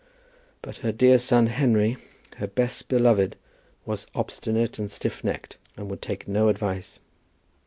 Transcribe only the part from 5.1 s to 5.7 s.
necked,